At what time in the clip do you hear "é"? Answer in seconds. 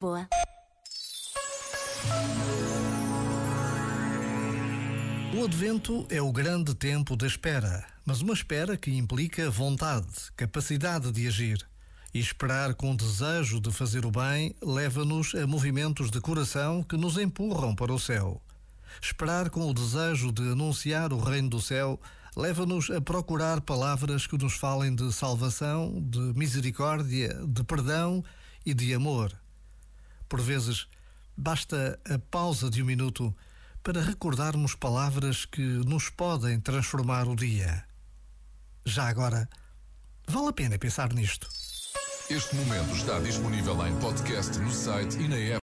6.08-6.22